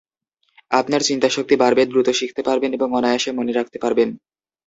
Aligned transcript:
আপনার 0.71 1.01
চিন্তাশক্তি 1.07 1.55
বাড়বে, 1.57 1.83
দ্রুত 1.85 2.07
শিখতে 2.19 2.41
পারবেন 2.47 2.71
এবং 2.77 2.87
অনায়াসে 2.93 3.31
মনে 3.39 3.51
রাখতে 3.53 3.77
পারবেন। 3.83 4.09